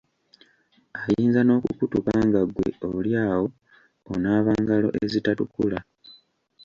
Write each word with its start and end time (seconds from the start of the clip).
Ayinza 1.03 1.39
nokukutuka 1.43 2.11
nga 2.27 2.41
ggwe 2.47 2.67
oli 2.97 3.11
awo 3.27 3.47
onaaba 4.11 4.51
ngalo 4.61 4.87
ezitatukula. 5.03 5.79